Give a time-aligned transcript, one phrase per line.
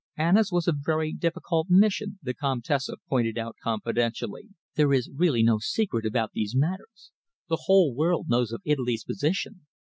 [0.17, 4.49] "Anna's was a very difficult mission," the Comtesse pointed out confidentially.
[4.73, 7.11] "There is really no secret about these matters.
[7.49, 9.67] The whole world knows of Italy's position.